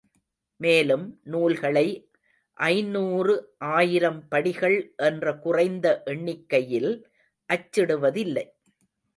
[0.59, 1.85] மேலும், நூல்களை
[2.57, 3.33] ஐந்நூறு
[3.73, 4.77] ஆயிரம் படிகள்
[5.03, 6.91] என்ற குறைந்த எண்ணிக்கையில்
[7.49, 8.45] அச்சிடுவதில்லை.